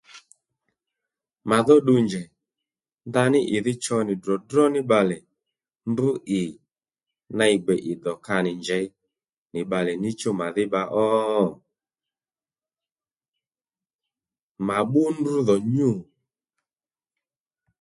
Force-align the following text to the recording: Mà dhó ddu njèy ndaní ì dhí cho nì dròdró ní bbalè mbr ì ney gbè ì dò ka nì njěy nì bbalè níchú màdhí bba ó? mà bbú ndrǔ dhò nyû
Mà 1.49 1.57
dhó 1.65 1.75
ddu 1.81 1.95
njèy 2.05 2.27
ndaní 3.09 3.39
ì 3.55 3.57
dhí 3.65 3.73
cho 3.83 3.97
nì 4.07 4.13
dròdró 4.23 4.63
ní 4.73 4.79
bbalè 4.85 5.17
mbr 5.89 6.03
ì 6.41 6.41
ney 7.37 7.55
gbè 7.63 7.75
ì 7.91 7.93
dò 8.03 8.13
ka 8.25 8.35
nì 8.45 8.51
njěy 8.61 8.85
nì 9.53 9.59
bbalè 9.65 9.91
níchú 10.01 10.29
màdhí 10.39 10.63
bba 10.67 10.81
ó? 11.05 11.07
mà 14.67 14.77
bbú 14.87 15.01
ndrǔ 15.17 15.35
dhò 15.47 15.55
nyû 15.75 15.91